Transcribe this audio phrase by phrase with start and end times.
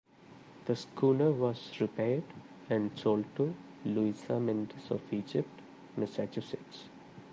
[0.65, 2.23] The schooner was repaired
[2.71, 3.53] and sold to
[3.85, 5.59] Louisa Mendes of Egypt,
[5.95, 6.85] Massachusetts.